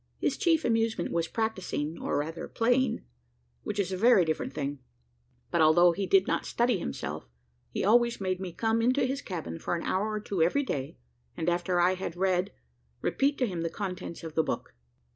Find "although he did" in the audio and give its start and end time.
5.61-6.25